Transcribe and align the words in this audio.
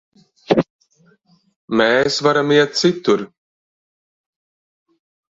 Mēs 1.81 2.17
varam 2.27 2.53
iet 2.55 2.79
citur. 2.79 3.21